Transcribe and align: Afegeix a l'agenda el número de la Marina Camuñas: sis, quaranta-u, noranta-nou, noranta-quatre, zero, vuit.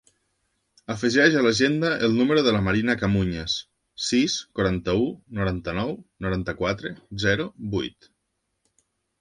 Afegeix 0.93 1.35
a 1.39 1.43
l'agenda 1.47 1.91
el 2.07 2.15
número 2.21 2.43
de 2.47 2.53
la 2.55 2.61
Marina 2.67 2.95
Camuñas: 3.03 3.57
sis, 4.07 4.39
quaranta-u, 4.61 5.05
noranta-nou, 5.43 5.95
noranta-quatre, 6.27 6.95
zero, 7.27 7.47
vuit. 7.77 8.11